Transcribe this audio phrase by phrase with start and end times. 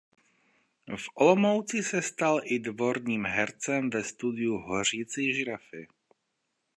[0.95, 5.87] V Olomouci se stal i dvorním hercem ve studiu "Hořící žirafy".